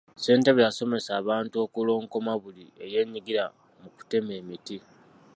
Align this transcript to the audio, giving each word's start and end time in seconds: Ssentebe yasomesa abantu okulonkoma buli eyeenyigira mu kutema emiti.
Ssentebe 0.17 0.65
yasomesa 0.67 1.11
abantu 1.21 1.55
okulonkoma 1.65 2.33
buli 2.41 2.65
eyeenyigira 2.83 3.43
mu 3.81 3.89
kutema 3.95 4.31
emiti. 4.41 4.77